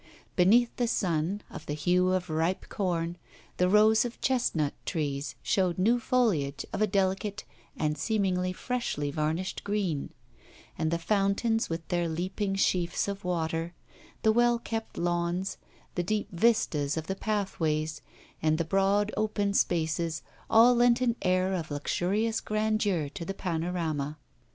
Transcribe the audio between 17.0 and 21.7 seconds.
the pathways, and the broad open spaces, all lent an air of